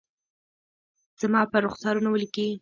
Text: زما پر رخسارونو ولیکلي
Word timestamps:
زما 1.19 1.41
پر 1.51 1.61
رخسارونو 1.67 2.09
ولیکلي 2.11 2.53